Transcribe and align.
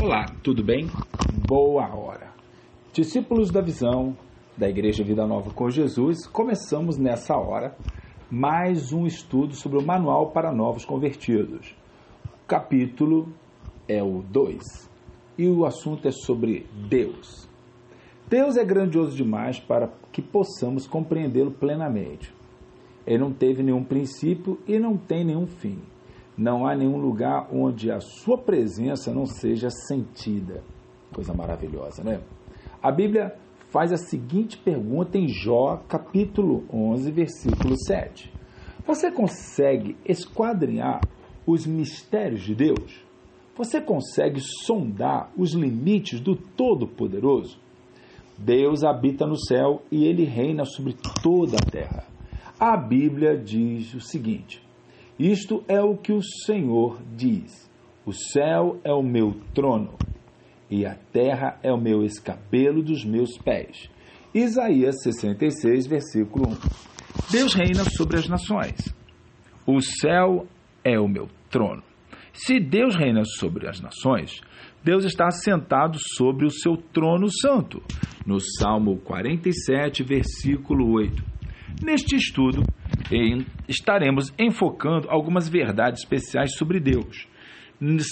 Olá, 0.00 0.26
tudo 0.44 0.62
bem? 0.62 0.86
Boa 1.48 1.92
hora. 1.92 2.32
Discípulos 2.92 3.50
da 3.50 3.60
visão 3.60 4.16
da 4.56 4.68
Igreja 4.68 5.02
Vida 5.02 5.26
Nova 5.26 5.50
com 5.50 5.68
Jesus, 5.68 6.24
começamos 6.24 6.96
nessa 6.96 7.36
hora 7.36 7.76
mais 8.30 8.92
um 8.92 9.06
estudo 9.06 9.56
sobre 9.56 9.76
o 9.76 9.84
Manual 9.84 10.30
para 10.30 10.52
Novos 10.52 10.84
Convertidos. 10.84 11.74
O 12.24 12.46
capítulo 12.46 13.32
é 13.88 14.00
o 14.00 14.22
2 14.22 14.62
e 15.36 15.48
o 15.48 15.66
assunto 15.66 16.06
é 16.06 16.12
sobre 16.12 16.64
Deus. 16.88 17.48
Deus 18.28 18.56
é 18.56 18.64
grandioso 18.64 19.16
demais 19.16 19.58
para 19.58 19.92
que 20.12 20.22
possamos 20.22 20.86
compreendê-lo 20.86 21.50
plenamente. 21.50 22.32
Ele 23.04 23.18
não 23.18 23.32
teve 23.32 23.64
nenhum 23.64 23.82
princípio 23.82 24.60
e 24.64 24.78
não 24.78 24.96
tem 24.96 25.24
nenhum 25.24 25.48
fim. 25.48 25.80
Não 26.38 26.64
há 26.64 26.76
nenhum 26.76 26.98
lugar 26.98 27.48
onde 27.52 27.90
a 27.90 27.98
sua 27.98 28.38
presença 28.38 29.12
não 29.12 29.26
seja 29.26 29.68
sentida. 29.70 30.62
Coisa 31.12 31.34
maravilhosa, 31.34 32.04
né? 32.04 32.20
A 32.80 32.92
Bíblia 32.92 33.34
faz 33.70 33.92
a 33.92 33.96
seguinte 33.96 34.56
pergunta 34.56 35.18
em 35.18 35.26
Jó, 35.26 35.82
capítulo 35.88 36.64
11, 36.72 37.10
versículo 37.10 37.74
7. 37.76 38.32
Você 38.86 39.10
consegue 39.10 39.96
esquadrinhar 40.06 41.00
os 41.44 41.66
mistérios 41.66 42.42
de 42.42 42.54
Deus? 42.54 43.04
Você 43.56 43.80
consegue 43.80 44.40
sondar 44.64 45.32
os 45.36 45.54
limites 45.54 46.20
do 46.20 46.36
Todo-Poderoso? 46.36 47.58
Deus 48.38 48.84
habita 48.84 49.26
no 49.26 49.36
céu 49.36 49.82
e 49.90 50.04
ele 50.04 50.22
reina 50.22 50.64
sobre 50.64 50.94
toda 51.20 51.56
a 51.56 51.70
terra. 51.70 52.06
A 52.60 52.76
Bíblia 52.76 53.36
diz 53.36 53.92
o 53.94 54.00
seguinte: 54.00 54.67
isto 55.18 55.64
é 55.66 55.80
o 55.80 55.96
que 55.96 56.12
o 56.12 56.22
Senhor 56.22 57.00
diz: 57.16 57.68
O 58.06 58.12
céu 58.12 58.80
é 58.84 58.92
o 58.92 59.02
meu 59.02 59.34
trono, 59.52 59.94
e 60.70 60.86
a 60.86 60.94
terra 61.12 61.58
é 61.62 61.72
o 61.72 61.80
meu 61.80 62.04
escabelo 62.04 62.82
dos 62.82 63.04
meus 63.04 63.36
pés. 63.38 63.90
Isaías 64.34 65.02
66, 65.02 65.86
versículo 65.86 66.50
1. 66.50 66.56
Deus 67.32 67.54
reina 67.54 67.84
sobre 67.84 68.18
as 68.18 68.28
nações. 68.28 68.94
O 69.66 69.80
céu 69.80 70.46
é 70.84 70.98
o 70.98 71.08
meu 71.08 71.28
trono. 71.50 71.82
Se 72.32 72.60
Deus 72.60 72.94
reina 72.94 73.24
sobre 73.24 73.68
as 73.68 73.80
nações, 73.80 74.40
Deus 74.84 75.04
está 75.04 75.26
assentado 75.26 75.98
sobre 76.16 76.46
o 76.46 76.50
seu 76.50 76.76
trono 76.76 77.26
santo, 77.42 77.82
no 78.24 78.38
Salmo 78.38 78.98
47, 78.98 80.04
versículo 80.04 80.92
8. 80.92 81.22
Neste 81.82 82.14
estudo, 82.16 82.62
estaremos 83.68 84.32
enfocando 84.38 85.08
algumas 85.10 85.48
verdades 85.48 86.02
especiais 86.02 86.54
sobre 86.56 86.78
Deus. 86.80 87.26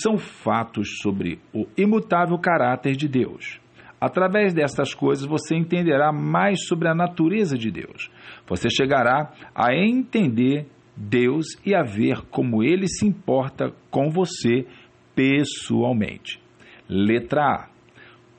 São 0.03 0.17
fatos 0.17 0.99
sobre 1.03 1.39
o 1.53 1.67
imutável 1.77 2.39
caráter 2.39 2.97
de 2.97 3.09
Deus. 3.09 3.61
Através 4.01 4.55
dessas 4.55 4.95
coisas 4.95 5.27
você 5.27 5.57
entenderá 5.57 6.13
mais 6.13 6.67
sobre 6.67 6.89
a 6.89 6.95
natureza 6.95 7.57
de 7.57 7.71
Deus. 7.71 8.11
Você 8.47 8.69
chegará 8.71 9.33
a 9.55 9.75
entender 9.75 10.67
Deus 10.97 11.47
e 11.65 11.75
a 11.75 11.83
ver 11.83 12.23
como 12.31 12.63
ele 12.63 12.87
se 12.87 13.07
importa 13.07 13.73
com 13.91 14.11
você 14.11 14.67
pessoalmente. 15.15 16.41
Letra 16.89 17.43
A. 17.43 17.69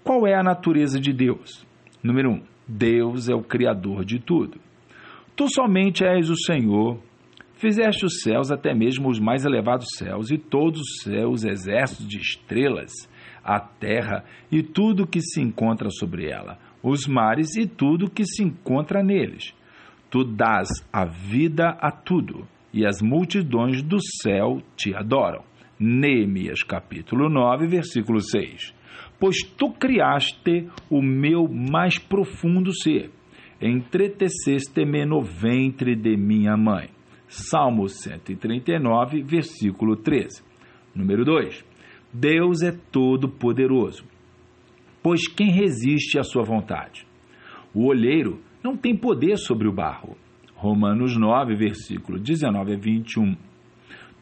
Qual 0.04 0.26
é 0.26 0.34
a 0.34 0.44
natureza 0.44 1.00
de 1.00 1.12
Deus? 1.12 1.66
Número 2.02 2.30
1. 2.30 2.34
Um, 2.34 2.42
Deus 2.68 3.30
é 3.30 3.36
o 3.36 3.44
Criador 3.44 4.06
de 4.06 4.20
tudo. 4.20 4.60
Tu 5.38 5.46
somente 5.54 6.04
és 6.04 6.32
o 6.32 6.36
Senhor. 6.36 7.00
Fizeste 7.54 8.08
os 8.08 8.22
céus, 8.24 8.50
até 8.50 8.74
mesmo 8.74 9.08
os 9.08 9.20
mais 9.20 9.46
elevados 9.46 9.86
céus, 9.96 10.32
e 10.32 10.38
todos 10.38 10.82
os 10.82 11.04
seus 11.04 11.44
exércitos 11.44 12.08
de 12.08 12.18
estrelas, 12.18 12.92
a 13.44 13.60
terra 13.60 14.26
e 14.52 14.64
tudo 14.64 15.06
que 15.06 15.22
se 15.22 15.40
encontra 15.40 15.92
sobre 15.92 16.28
ela, 16.28 16.58
os 16.82 17.06
mares 17.06 17.56
e 17.56 17.68
tudo 17.68 18.10
que 18.10 18.26
se 18.26 18.44
encontra 18.44 19.04
neles. 19.04 19.54
Tu 20.10 20.24
dás 20.24 20.70
a 20.92 21.06
vida 21.06 21.70
a 21.80 21.92
tudo, 21.92 22.48
e 22.74 22.84
as 22.84 23.00
multidões 23.00 23.84
do 23.84 24.00
céu 24.24 24.60
te 24.76 24.96
adoram. 24.96 25.44
Neemias 25.80 26.64
capítulo 26.64 27.30
9, 27.30 27.68
versículo 27.68 28.20
6. 28.22 28.74
Pois 29.20 29.38
tu 29.56 29.70
criaste 29.72 30.68
o 30.90 31.00
meu 31.00 31.48
mais 31.48 32.00
profundo 32.00 32.74
ser 32.74 33.12
entreteceste-me 33.62 35.06
no 35.06 35.22
ventre 35.22 35.96
de 35.96 36.16
minha 36.16 36.56
mãe. 36.56 36.90
Salmo 37.28 37.88
139, 37.90 39.22
versículo 39.22 39.96
13. 39.96 40.44
Número 40.96 41.26
2. 41.26 41.66
Deus 42.14 42.62
é 42.62 42.72
todo-poderoso, 42.72 44.04
pois 45.04 45.28
quem 45.28 45.52
resiste 45.52 46.18
à 46.18 46.24
sua 46.24 46.44
vontade? 46.44 47.06
O 47.74 47.86
olheiro 47.86 48.40
não 48.64 48.78
tem 48.78 48.96
poder 48.96 49.38
sobre 49.38 49.68
o 49.68 49.74
barro. 49.74 50.18
Romanos 50.56 51.16
9, 51.16 51.56
versículo 51.56 52.18
19 52.18 52.74
a 52.74 52.78
21. 52.78 53.36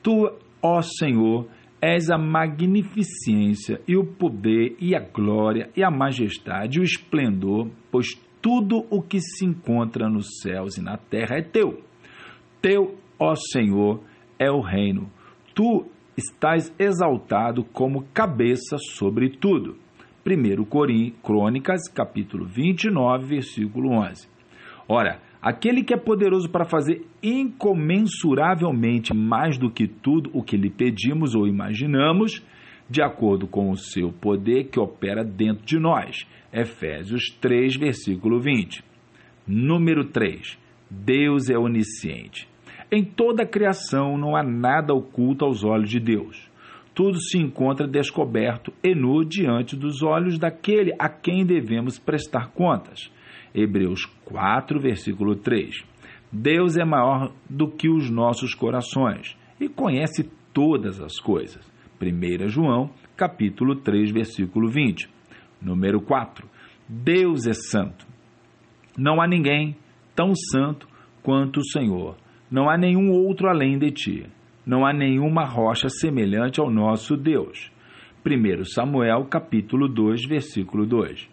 Tu, 0.03 0.29
ó 0.61 0.81
Senhor, 0.81 1.47
és 1.81 2.09
a 2.09 2.17
magnificência 2.17 3.79
e 3.87 3.95
o 3.95 4.03
poder 4.03 4.75
e 4.79 4.95
a 4.95 4.99
glória 4.99 5.69
e 5.75 5.83
a 5.83 5.91
majestade 5.91 6.77
e 6.77 6.81
o 6.81 6.83
esplendor, 6.83 7.69
pois 7.91 8.07
tudo 8.45 8.85
o 8.91 9.01
que 9.01 9.19
se 9.19 9.43
encontra 9.43 10.07
nos 10.07 10.39
céus 10.39 10.77
e 10.77 10.81
na 10.83 10.97
terra 10.97 11.37
é 11.37 11.41
teu. 11.41 11.81
Teu, 12.61 12.93
ó 13.17 13.33
Senhor, 13.33 14.03
é 14.37 14.51
o 14.51 14.61
reino. 14.61 15.09
Tu 15.55 15.83
estás 16.15 16.71
exaltado 16.77 17.63
como 17.63 18.05
cabeça 18.13 18.77
sobre 18.77 19.31
tudo. 19.31 19.77
1 20.23 21.11
Crônicas, 21.23 21.89
capítulo 21.91 22.45
29, 22.45 23.25
versículo 23.25 23.89
11. 23.93 24.29
Ora, 24.87 25.19
aquele 25.41 25.83
que 25.83 25.95
é 25.95 25.97
poderoso 25.97 26.47
para 26.47 26.65
fazer 26.65 27.03
incomensuravelmente 27.23 29.11
mais 29.11 29.57
do 29.57 29.71
que 29.71 29.87
tudo 29.87 30.29
o 30.31 30.43
que 30.43 30.55
lhe 30.55 30.69
pedimos 30.69 31.33
ou 31.33 31.47
imaginamos, 31.47 32.45
de 32.89 33.01
acordo 33.01 33.47
com 33.47 33.71
o 33.71 33.77
seu 33.77 34.11
poder 34.11 34.65
que 34.65 34.79
opera 34.79 35.23
dentro 35.23 35.65
de 35.65 35.79
nós. 35.79 36.25
Efésios 36.53 37.29
3, 37.41 37.75
versículo 37.77 38.39
20. 38.39 38.83
Número 39.47 40.05
3. 40.05 40.57
Deus 40.89 41.49
é 41.49 41.57
onisciente. 41.57 42.47
Em 42.91 43.03
toda 43.03 43.43
a 43.43 43.47
criação 43.47 44.17
não 44.17 44.35
há 44.35 44.43
nada 44.43 44.93
oculto 44.93 45.43
aos 45.43 45.63
olhos 45.63 45.89
de 45.89 45.99
Deus. 45.99 46.49
Tudo 46.93 47.19
se 47.19 47.37
encontra 47.37 47.87
descoberto 47.87 48.71
e 48.81 48.95
nu 48.95 49.25
diante 49.25 49.75
dos 49.75 50.01
olhos 50.01 50.39
daquele 50.39 50.93
a 50.97 51.09
quem 51.09 51.45
devemos 51.45 51.99
prestar 51.99 52.51
contas. 52.51 53.11
Hebreus 53.53 54.05
4, 54.23 54.79
versículo 54.79 55.35
3. 55.35 55.83
Deus 56.31 56.77
é 56.77 56.85
maior 56.85 57.33
do 57.49 57.67
que 57.69 57.89
os 57.89 58.09
nossos 58.09 58.53
corações 58.53 59.35
e 59.59 59.67
conhece 59.67 60.29
todas 60.53 61.01
as 61.01 61.19
coisas. 61.19 61.74
1 62.01 62.47
João, 62.49 62.89
capítulo 63.15 63.75
3, 63.75 64.11
versículo 64.11 64.69
20. 64.69 65.09
Número 65.61 66.01
4. 66.01 66.47
Deus 66.87 67.47
é 67.47 67.53
santo. 67.53 68.05
Não 68.97 69.21
há 69.21 69.27
ninguém 69.27 69.75
tão 70.15 70.33
santo 70.35 70.87
quanto 71.23 71.59
o 71.59 71.65
Senhor. 71.65 72.15
Não 72.51 72.69
há 72.69 72.77
nenhum 72.77 73.11
outro 73.11 73.47
além 73.47 73.77
de 73.77 73.91
ti. 73.91 74.25
Não 74.65 74.85
há 74.85 74.93
nenhuma 74.93 75.45
rocha 75.45 75.89
semelhante 75.89 76.59
ao 76.59 76.69
nosso 76.69 77.15
Deus. 77.15 77.71
1 78.25 78.65
Samuel, 78.65 79.25
capítulo 79.25 79.87
2, 79.87 80.27
versículo 80.27 80.85
2. 80.85 81.29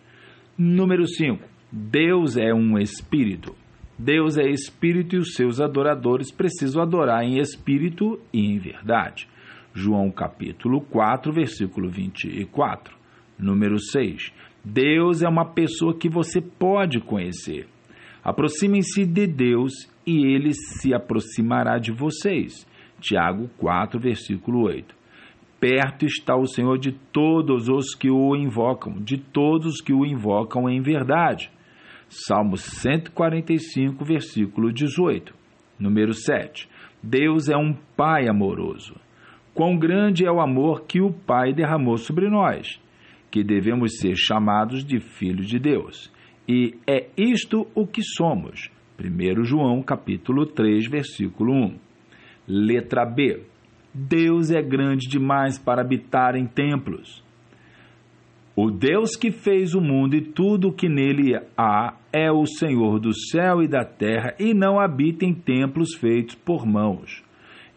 Número 0.56 1.06
5. 1.06 1.42
Deus 1.70 2.36
é 2.36 2.52
um 2.52 2.78
espírito. 2.78 3.54
Deus 3.98 4.36
é 4.36 4.48
espírito 4.48 5.16
e 5.16 5.18
os 5.18 5.34
seus 5.34 5.60
adoradores 5.60 6.32
precisam 6.32 6.82
adorar 6.82 7.24
em 7.24 7.38
espírito 7.38 8.20
e 8.32 8.40
em 8.40 8.58
verdade. 8.58 9.28
João 9.74 10.10
capítulo 10.10 10.80
4, 10.80 11.32
versículo 11.32 11.88
24. 11.88 12.94
Número 13.38 13.78
6. 13.78 14.32
Deus 14.64 15.22
é 15.22 15.28
uma 15.28 15.46
pessoa 15.46 15.96
que 15.96 16.08
você 16.08 16.40
pode 16.40 17.00
conhecer. 17.00 17.66
Aproximem-se 18.22 19.04
de 19.04 19.26
Deus 19.26 19.72
e 20.06 20.24
ele 20.26 20.52
se 20.52 20.94
aproximará 20.94 21.78
de 21.78 21.90
vocês. 21.90 22.66
Tiago 23.00 23.48
4, 23.58 23.98
versículo 23.98 24.66
8. 24.66 24.94
Perto 25.58 26.04
está 26.04 26.36
o 26.36 26.46
Senhor 26.46 26.78
de 26.78 26.92
todos 26.92 27.68
os 27.68 27.94
que 27.94 28.10
o 28.10 28.36
invocam, 28.36 28.94
de 29.00 29.16
todos 29.16 29.80
que 29.80 29.92
o 29.92 30.04
invocam 30.04 30.68
em 30.68 30.80
verdade. 30.80 31.50
Salmo 32.08 32.56
145, 32.56 34.04
versículo 34.04 34.72
18. 34.72 35.34
Número 35.78 36.12
7. 36.12 36.68
Deus 37.02 37.48
é 37.48 37.56
um 37.56 37.74
Pai 37.96 38.28
amoroso. 38.28 38.94
Quão 39.54 39.76
grande 39.76 40.24
é 40.24 40.32
o 40.32 40.40
amor 40.40 40.84
que 40.86 41.00
o 41.00 41.12
Pai 41.12 41.52
derramou 41.52 41.98
sobre 41.98 42.28
nós, 42.30 42.80
que 43.30 43.44
devemos 43.44 43.98
ser 43.98 44.16
chamados 44.16 44.82
de 44.84 44.98
filhos 44.98 45.46
de 45.46 45.58
Deus. 45.58 46.10
E 46.48 46.74
é 46.86 47.08
isto 47.16 47.66
o 47.74 47.86
que 47.86 48.02
somos. 48.02 48.70
1 48.98 49.44
João 49.44 49.82
capítulo 49.82 50.46
3, 50.46 50.88
versículo 50.88 51.52
1. 51.52 51.76
Letra 52.48 53.04
B. 53.04 53.42
Deus 53.92 54.50
é 54.50 54.62
grande 54.62 55.06
demais 55.06 55.58
para 55.58 55.82
habitar 55.82 56.34
em 56.34 56.46
templos. 56.46 57.22
O 58.56 58.70
Deus 58.70 59.16
que 59.16 59.30
fez 59.30 59.74
o 59.74 59.80
mundo 59.80 60.14
e 60.14 60.20
tudo 60.20 60.68
o 60.68 60.72
que 60.72 60.88
nele 60.88 61.38
há 61.56 61.96
é 62.12 62.30
o 62.30 62.46
Senhor 62.46 62.98
do 62.98 63.14
céu 63.14 63.62
e 63.62 63.68
da 63.68 63.84
terra 63.84 64.34
e 64.38 64.54
não 64.54 64.80
habita 64.80 65.24
em 65.24 65.34
templos 65.34 65.94
feitos 65.94 66.34
por 66.34 66.66
mãos. 66.66 67.22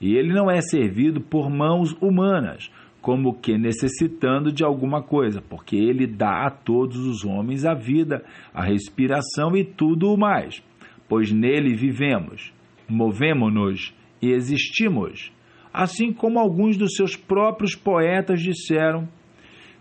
E 0.06 0.16
ele 0.16 0.32
não 0.32 0.52
é 0.52 0.62
servido 0.62 1.20
por 1.20 1.50
mãos 1.50 1.92
humanas, 2.00 2.70
como 3.02 3.40
que 3.40 3.58
necessitando 3.58 4.52
de 4.52 4.64
alguma 4.64 5.02
coisa, 5.02 5.42
porque 5.42 5.76
ele 5.76 6.06
dá 6.06 6.46
a 6.46 6.52
todos 6.52 6.96
os 7.08 7.26
homens 7.26 7.66
a 7.66 7.74
vida, 7.74 8.24
a 8.54 8.64
respiração 8.64 9.58
e 9.58 9.64
tudo 9.64 10.14
o 10.14 10.16
mais. 10.16 10.64
Pois 11.10 11.32
nele 11.32 11.74
vivemos, 11.74 12.54
movemo-nos 12.88 13.96
e 14.22 14.30
existimos. 14.30 15.34
Assim 15.74 16.14
como 16.14 16.38
alguns 16.38 16.78
dos 16.78 16.94
seus 16.94 17.16
próprios 17.16 17.74
poetas 17.74 18.40
disseram, 18.40 19.10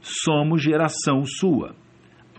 somos 0.00 0.62
geração 0.62 1.22
sua. 1.26 1.76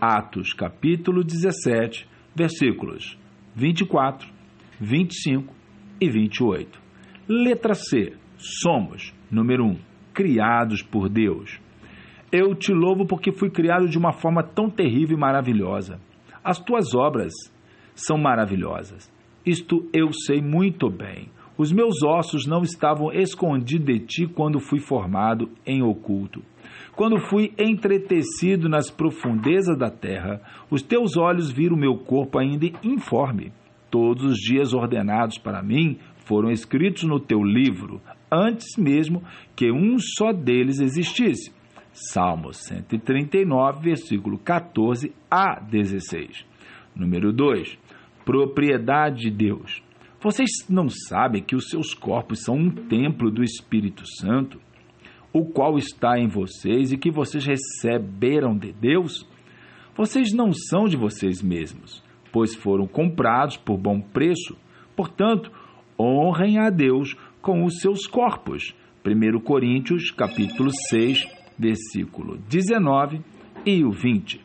Atos 0.00 0.52
capítulo 0.52 1.22
17, 1.22 2.04
versículos 2.34 3.16
24, 3.54 4.28
25 4.80 5.54
e 6.00 6.10
28. 6.10 6.85
Letra 7.28 7.74
C. 7.74 8.12
Somos, 8.38 9.12
número 9.28 9.64
1, 9.64 9.78
criados 10.14 10.80
por 10.80 11.08
Deus. 11.08 11.58
Eu 12.30 12.54
te 12.54 12.72
louvo 12.72 13.04
porque 13.04 13.32
fui 13.32 13.50
criado 13.50 13.88
de 13.88 13.98
uma 13.98 14.12
forma 14.12 14.44
tão 14.44 14.70
terrível 14.70 15.16
e 15.16 15.20
maravilhosa. 15.20 15.98
As 16.44 16.60
tuas 16.60 16.94
obras 16.94 17.32
são 17.96 18.16
maravilhosas. 18.16 19.12
Isto 19.44 19.88
eu 19.92 20.12
sei 20.12 20.40
muito 20.40 20.88
bem. 20.88 21.28
Os 21.58 21.72
meus 21.72 22.00
ossos 22.04 22.46
não 22.46 22.62
estavam 22.62 23.12
escondidos 23.12 23.86
de 23.86 23.98
ti 23.98 24.26
quando 24.28 24.60
fui 24.60 24.78
formado 24.78 25.50
em 25.66 25.82
oculto. 25.82 26.44
Quando 26.94 27.18
fui 27.18 27.52
entretecido 27.58 28.68
nas 28.68 28.88
profundezas 28.88 29.76
da 29.76 29.90
terra, 29.90 30.40
os 30.70 30.80
teus 30.80 31.16
olhos 31.16 31.50
viram 31.50 31.76
meu 31.76 31.96
corpo 31.96 32.38
ainda 32.38 32.66
informe. 32.84 33.52
Todos 33.90 34.24
os 34.24 34.36
dias 34.36 34.72
ordenados 34.72 35.38
para 35.38 35.62
mim 35.62 35.98
foram 36.26 36.50
escritos 36.50 37.04
no 37.04 37.18
teu 37.18 37.42
livro, 37.42 38.00
antes 38.30 38.76
mesmo 38.76 39.22
que 39.54 39.70
um 39.70 39.96
só 39.98 40.32
deles 40.32 40.80
existisse. 40.80 41.54
Salmo 41.92 42.52
139, 42.52 43.80
versículo 43.80 44.36
14 44.36 45.14
a 45.30 45.60
16. 45.60 46.44
Número 46.94 47.32
2. 47.32 47.78
Propriedade 48.24 49.22
de 49.22 49.30
Deus. 49.30 49.82
Vocês 50.20 50.50
não 50.68 50.88
sabem 50.88 51.42
que 51.42 51.54
os 51.54 51.68
seus 51.68 51.94
corpos 51.94 52.42
são 52.42 52.56
um 52.56 52.70
templo 52.70 53.30
do 53.30 53.42
Espírito 53.42 54.02
Santo, 54.20 54.60
o 55.32 55.44
qual 55.44 55.78
está 55.78 56.18
em 56.18 56.26
vocês 56.26 56.92
e 56.92 56.98
que 56.98 57.10
vocês 57.10 57.46
receberam 57.46 58.56
de 58.56 58.72
Deus? 58.72 59.26
Vocês 59.94 60.32
não 60.32 60.52
são 60.52 60.86
de 60.86 60.96
vocês 60.96 61.42
mesmos, 61.42 62.02
pois 62.32 62.54
foram 62.54 62.86
comprados 62.86 63.56
por 63.56 63.78
bom 63.78 64.00
preço. 64.00 64.56
Portanto, 64.96 65.52
honrem 65.98 66.58
a 66.58 66.70
Deus 66.70 67.16
com 67.40 67.64
os 67.64 67.80
seus 67.80 68.06
corpos. 68.06 68.74
1 69.04 69.40
Coríntios, 69.40 70.10
capítulo 70.10 70.70
6, 70.88 71.26
versículo 71.58 72.38
19 72.48 73.20
e 73.64 73.84
o 73.84 73.90
20. 73.90 74.40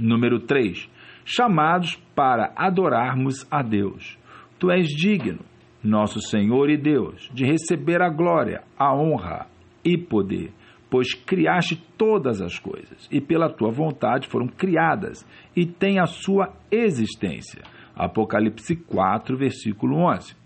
Número 0.00 0.40
3. 0.40 0.88
Chamados 1.24 1.96
para 2.14 2.52
adorarmos 2.56 3.46
a 3.50 3.62
Deus. 3.62 4.18
Tu 4.58 4.70
és 4.70 4.88
digno, 4.88 5.40
nosso 5.82 6.20
Senhor 6.20 6.70
e 6.70 6.76
Deus, 6.76 7.30
de 7.32 7.44
receber 7.44 8.02
a 8.02 8.08
glória, 8.08 8.62
a 8.78 8.94
honra 8.94 9.46
e 9.84 9.96
poder, 9.96 10.52
pois 10.90 11.14
criaste 11.14 11.76
todas 11.96 12.40
as 12.40 12.58
coisas, 12.58 13.08
e 13.10 13.20
pela 13.20 13.48
tua 13.48 13.70
vontade 13.70 14.28
foram 14.28 14.48
criadas, 14.48 15.26
e 15.54 15.64
têm 15.66 15.98
a 15.98 16.06
sua 16.06 16.52
existência. 16.70 17.62
Apocalipse 17.96 18.76
4, 18.76 19.36
versículo 19.38 19.96
11. 20.12 20.36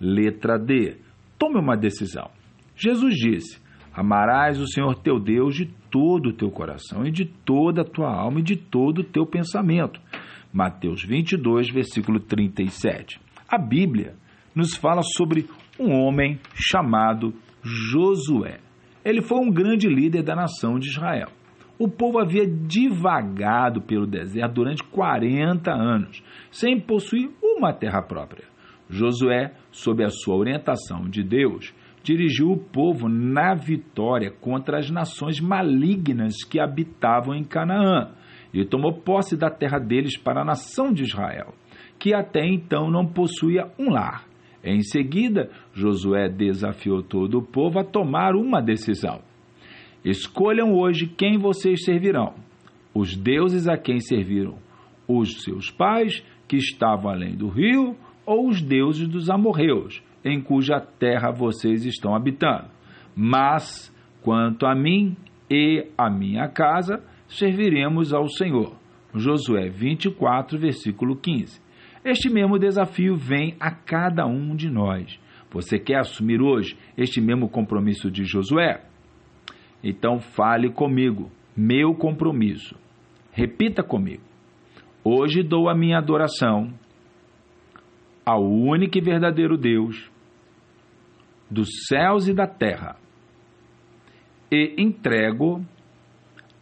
Letra 0.00 0.58
D. 0.58 0.96
Tome 1.38 1.60
uma 1.60 1.76
decisão. 1.76 2.28
Jesus 2.74 3.14
disse: 3.14 3.60
Amarás 3.94 4.60
o 4.60 4.66
Senhor 4.66 4.96
teu 4.96 5.20
Deus 5.20 5.54
de 5.54 5.66
todo 5.90 6.30
o 6.30 6.32
teu 6.32 6.50
coração, 6.50 7.06
e 7.06 7.10
de 7.10 7.24
toda 7.24 7.82
a 7.82 7.84
tua 7.84 8.12
alma, 8.12 8.40
e 8.40 8.42
de 8.42 8.56
todo 8.56 8.98
o 8.98 9.04
teu 9.04 9.24
pensamento. 9.24 10.00
Mateus 10.52 11.04
22, 11.04 11.70
versículo 11.70 12.18
37. 12.18 13.20
A 13.48 13.56
Bíblia 13.56 14.14
nos 14.54 14.74
fala 14.76 15.02
sobre 15.16 15.46
um 15.78 15.92
homem 15.92 16.40
chamado 16.54 17.32
Josué. 17.62 18.58
Ele 19.04 19.22
foi 19.22 19.38
um 19.38 19.50
grande 19.50 19.88
líder 19.88 20.22
da 20.22 20.34
nação 20.34 20.78
de 20.78 20.88
Israel. 20.88 21.28
O 21.80 21.88
povo 21.88 22.18
havia 22.18 22.46
divagado 22.46 23.80
pelo 23.80 24.06
deserto 24.06 24.56
durante 24.56 24.84
40 24.84 25.72
anos, 25.72 26.22
sem 26.50 26.78
possuir 26.78 27.30
uma 27.42 27.72
terra 27.72 28.02
própria. 28.02 28.44
Josué, 28.86 29.54
sob 29.70 30.04
a 30.04 30.10
sua 30.10 30.36
orientação 30.36 31.08
de 31.08 31.22
Deus, 31.22 31.74
dirigiu 32.02 32.50
o 32.50 32.58
povo 32.58 33.08
na 33.08 33.54
vitória 33.54 34.30
contra 34.30 34.78
as 34.78 34.90
nações 34.90 35.40
malignas 35.40 36.44
que 36.44 36.60
habitavam 36.60 37.34
em 37.34 37.44
Canaã 37.44 38.10
e 38.52 38.62
tomou 38.64 39.00
posse 39.00 39.34
da 39.34 39.48
terra 39.48 39.78
deles 39.78 40.18
para 40.18 40.42
a 40.42 40.44
nação 40.44 40.92
de 40.92 41.04
Israel 41.04 41.54
que 42.00 42.14
até 42.14 42.44
então 42.46 42.90
não 42.90 43.06
possuía 43.06 43.70
um 43.78 43.90
lar. 43.90 44.24
Em 44.64 44.80
seguida, 44.80 45.50
Josué 45.72 46.28
desafiou 46.28 47.02
todo 47.02 47.38
o 47.38 47.42
povo 47.42 47.78
a 47.78 47.84
tomar 47.84 48.34
uma 48.34 48.60
decisão. 48.60 49.20
Escolham 50.04 50.74
hoje 50.74 51.06
quem 51.06 51.38
vocês 51.38 51.84
servirão: 51.84 52.34
os 52.94 53.16
deuses 53.16 53.68
a 53.68 53.76
quem 53.76 54.00
serviram 54.00 54.58
os 55.06 55.42
seus 55.42 55.70
pais, 55.70 56.24
que 56.46 56.56
estavam 56.56 57.10
além 57.10 57.34
do 57.34 57.48
rio, 57.48 57.96
ou 58.24 58.48
os 58.48 58.62
deuses 58.62 59.08
dos 59.08 59.28
amorreus, 59.28 60.02
em 60.24 60.40
cuja 60.40 60.80
terra 60.80 61.32
vocês 61.32 61.84
estão 61.84 62.14
habitando. 62.14 62.68
Mas, 63.16 63.94
quanto 64.22 64.66
a 64.66 64.74
mim 64.74 65.16
e 65.50 65.86
a 65.98 66.08
minha 66.08 66.48
casa, 66.48 67.02
serviremos 67.28 68.12
ao 68.12 68.28
Senhor. 68.28 68.76
Josué 69.14 69.68
24, 69.68 70.58
versículo 70.58 71.16
15. 71.16 71.60
Este 72.04 72.30
mesmo 72.30 72.58
desafio 72.58 73.16
vem 73.16 73.56
a 73.58 73.72
cada 73.72 74.26
um 74.26 74.54
de 74.54 74.70
nós. 74.70 75.18
Você 75.50 75.78
quer 75.78 75.98
assumir 75.98 76.40
hoje 76.40 76.78
este 76.96 77.20
mesmo 77.20 77.48
compromisso 77.48 78.08
de 78.10 78.24
Josué? 78.24 78.84
Então 79.82 80.18
fale 80.18 80.70
comigo, 80.70 81.30
meu 81.56 81.94
compromisso. 81.94 82.76
Repita 83.32 83.82
comigo. 83.82 84.22
Hoje 85.02 85.42
dou 85.42 85.68
a 85.68 85.74
minha 85.74 85.98
adoração 85.98 86.72
ao 88.24 88.42
único 88.44 88.98
e 88.98 89.00
verdadeiro 89.00 89.56
Deus 89.56 90.10
dos 91.50 91.68
céus 91.88 92.28
e 92.28 92.34
da 92.34 92.46
terra 92.46 92.96
e 94.52 94.74
entrego 94.78 95.64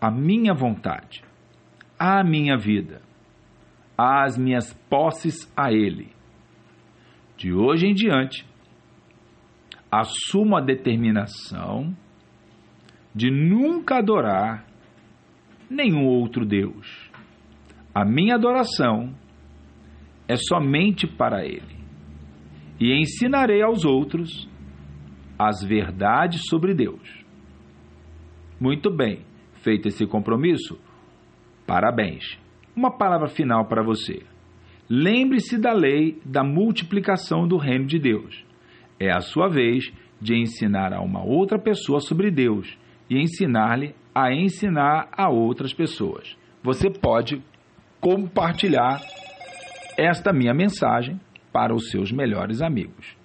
a 0.01 0.11
minha 0.11 0.55
vontade, 0.55 1.23
a 1.99 2.23
minha 2.23 2.57
vida 2.57 3.03
as 3.99 4.39
minhas 4.39 4.73
posses 4.89 5.53
a 5.57 5.73
Ele. 5.73 6.13
De 7.37 7.53
hoje 7.53 7.89
em 7.89 7.95
diante, 7.95 8.47
assumo 9.91 10.57
a 10.57 10.61
determinação 10.61 11.97
de 13.19 13.33
nunca 13.33 13.99
adorar 13.99 14.65
nenhum 15.69 16.07
outro 16.07 16.47
Deus. 16.47 17.11
A 17.93 18.05
minha 18.05 18.37
adoração 18.37 19.13
é 20.29 20.37
somente 20.37 21.05
para 21.05 21.45
Ele. 21.45 21.77
E 22.79 22.95
ensinarei 22.95 23.61
aos 23.61 23.85
outros 23.85 24.49
as 25.37 25.65
verdades 25.65 26.43
sobre 26.49 26.73
Deus. 26.75 27.25
Muito 28.61 28.89
bem, 28.89 29.25
feito 29.65 29.89
esse 29.89 30.07
compromisso, 30.07 30.79
parabéns. 31.67 32.39
Uma 32.77 32.97
palavra 32.97 33.27
final 33.27 33.67
para 33.67 33.83
você. 33.83 34.23
Lembre-se 34.89 35.59
da 35.59 35.73
lei 35.73 36.23
da 36.25 36.45
multiplicação 36.45 37.49
do 37.49 37.57
reino 37.57 37.87
de 37.87 37.99
Deus. 37.99 38.45
É 39.01 39.11
a 39.11 39.21
sua 39.21 39.49
vez 39.49 39.93
de 40.21 40.37
ensinar 40.37 40.93
a 40.93 41.01
uma 41.01 41.25
outra 41.25 41.59
pessoa 41.59 41.99
sobre 41.99 42.31
Deus 42.31 42.79
e 43.09 43.21
ensinar-lhe 43.21 43.95
a 44.15 44.33
ensinar 44.33 45.09
a 45.13 45.29
outras 45.29 45.73
pessoas. 45.73 46.37
Você 46.63 46.91
pode 46.91 47.43
compartilhar 48.01 49.01
esta 49.97 50.33
minha 50.33 50.55
mensagem 50.55 51.21
para 51.53 51.75
os 51.75 51.91
seus 51.91 52.13
melhores 52.13 52.63
amigos. 52.63 53.17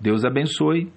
Deus 0.00 0.24
abençoe, 0.24 0.92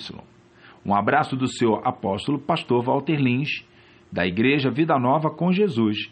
Um 0.85 0.95
abraço 0.95 1.37
do 1.37 1.47
seu 1.47 1.77
apóstolo, 1.85 2.39
pastor 2.39 2.85
Walter 2.85 3.21
Lins, 3.21 3.65
da 4.11 4.27
Igreja 4.27 4.71
Vida 4.71 4.99
Nova 4.99 5.31
com 5.31 5.53
Jesus, 5.53 6.11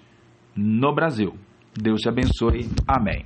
no 0.54 0.94
Brasil. 0.94 1.34
Deus 1.74 2.00
te 2.00 2.08
abençoe. 2.08 2.68
Amém. 2.86 3.24